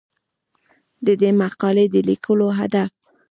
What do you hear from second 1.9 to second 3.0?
د لیکلو هدف